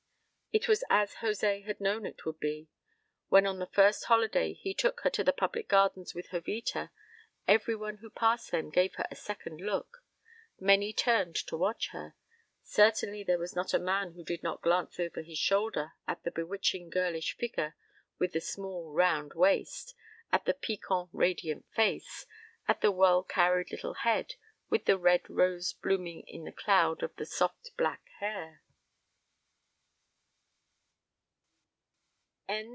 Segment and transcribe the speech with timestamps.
[0.53, 2.67] It was as José had known it would be.
[3.29, 6.91] When on the first holiday be took her to the public gardens with Jovita,
[7.47, 10.03] every one who passed them gave her a second look;
[10.59, 12.15] many turned to watch her;
[12.63, 16.31] certainly there was not a man who did not glance over his shoulder at the
[16.31, 17.77] bewitching girlish figure
[18.19, 19.95] with the small round waist,
[20.33, 22.25] at the piquant radiant face,
[22.67, 24.33] at the well carried little head
[24.69, 28.61] with the red rose blooming in its cloud of soft black hair.